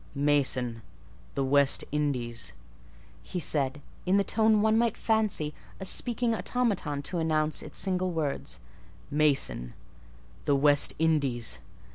"Mason!—the 0.15 1.43
West 1.45 1.83
Indies!" 1.91 2.53
he 3.21 3.39
said, 3.39 3.83
in 4.03 4.17
the 4.17 4.23
tone 4.23 4.63
one 4.63 4.75
might 4.75 4.97
fancy 4.97 5.53
a 5.79 5.85
speaking 5.85 6.33
automaton 6.33 7.03
to 7.03 7.19
enounce 7.19 7.61
its 7.61 7.77
single 7.77 8.11
words; 8.11 8.59
"Mason!—the 9.11 10.55
West 10.55 10.93
Indies!" 10.97 11.59